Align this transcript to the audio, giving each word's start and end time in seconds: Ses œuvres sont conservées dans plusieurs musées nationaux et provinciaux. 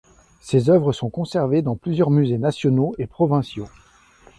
Ses 0.39 0.71
œuvres 0.71 0.93
sont 0.93 1.11
conservées 1.11 1.61
dans 1.61 1.75
plusieurs 1.75 2.09
musées 2.09 2.39
nationaux 2.39 2.95
et 2.97 3.05
provinciaux. 3.05 3.69